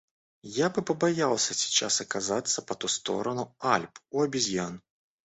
Я 0.53 0.71
бы 0.71 0.81
побоялся 0.81 1.53
сейчас 1.53 2.01
оказаться 2.01 2.63
по 2.63 2.73
ту 2.73 2.87
сторону 2.87 3.55
Альп 3.59 3.99
у 4.09 4.23
обезьян. 4.23 4.81